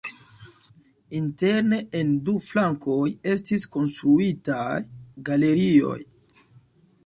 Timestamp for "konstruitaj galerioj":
3.77-5.99